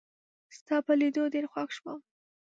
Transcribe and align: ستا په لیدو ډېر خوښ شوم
ستا 0.57 0.75
په 0.85 0.93
لیدو 0.99 1.23
ډېر 1.33 1.45
خوښ 1.51 1.69
شوم 1.77 1.99